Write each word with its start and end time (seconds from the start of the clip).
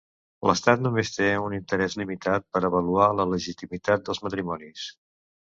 L'estat 0.49 0.79
només 0.85 1.11
té 1.17 1.27
un 1.49 1.57
interès 1.57 1.97
limitat 2.03 2.47
per 2.57 2.63
avaluar 2.71 3.11
la 3.21 3.29
legitimitat 3.35 4.09
dels 4.09 4.23
matrimonis. 4.29 4.91